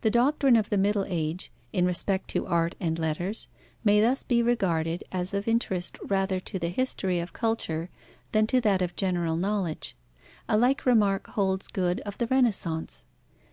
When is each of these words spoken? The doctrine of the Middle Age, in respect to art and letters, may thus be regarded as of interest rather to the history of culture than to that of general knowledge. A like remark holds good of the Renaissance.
The 0.00 0.10
doctrine 0.10 0.56
of 0.56 0.70
the 0.70 0.76
Middle 0.76 1.04
Age, 1.06 1.52
in 1.72 1.86
respect 1.86 2.28
to 2.30 2.48
art 2.48 2.74
and 2.80 2.98
letters, 2.98 3.48
may 3.84 4.00
thus 4.00 4.24
be 4.24 4.42
regarded 4.42 5.04
as 5.12 5.32
of 5.32 5.46
interest 5.46 5.98
rather 6.02 6.40
to 6.40 6.58
the 6.58 6.66
history 6.68 7.20
of 7.20 7.32
culture 7.32 7.88
than 8.32 8.48
to 8.48 8.60
that 8.62 8.82
of 8.82 8.96
general 8.96 9.36
knowledge. 9.36 9.94
A 10.48 10.58
like 10.58 10.84
remark 10.84 11.28
holds 11.28 11.68
good 11.68 12.00
of 12.00 12.18
the 12.18 12.26
Renaissance. 12.26 13.04